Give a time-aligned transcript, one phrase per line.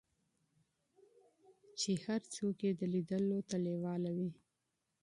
[1.79, 4.29] چې هر څوک یې لیدلو ته لیواله وي.